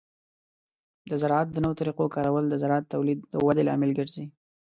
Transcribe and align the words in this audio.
د 1.09 1.11
زراعت 1.21 1.47
د 1.51 1.57
نوو 1.63 1.77
طریقو 1.79 2.05
کارول 2.15 2.45
د 2.49 2.55
زراعتي 2.61 2.87
تولید 2.93 3.19
د 3.33 3.35
ودې 3.45 3.63
لامل 3.67 3.91
ګرځي. 3.99 4.25